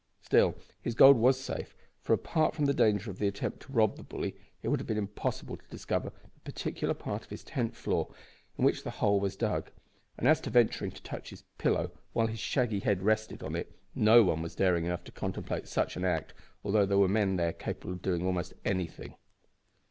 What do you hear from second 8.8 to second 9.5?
the hole was